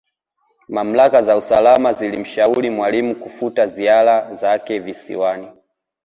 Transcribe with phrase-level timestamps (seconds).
[0.67, 5.47] Mamlaka za usalama zilimshauri Mwalimu kufuta ziara zake Visiwani